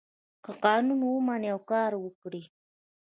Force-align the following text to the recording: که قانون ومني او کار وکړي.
که 0.43 0.51
قانون 0.63 1.01
ومني 1.05 1.49
او 1.53 1.59
کار 1.71 1.91
وکړي. 1.99 2.43